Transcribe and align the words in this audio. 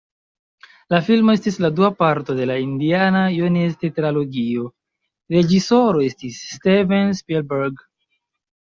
La 0.93 1.01
filmo 1.09 1.35
estis 1.37 1.59
la 1.65 1.71
dua 1.79 1.89
parto 1.99 2.37
de 2.39 2.47
la 2.51 2.55
Indiana-Jones-tetralogio, 2.63 4.67
reĝisoro 5.37 6.03
estis 6.11 6.43
Steven 6.57 7.17
Spielberg. 7.23 7.89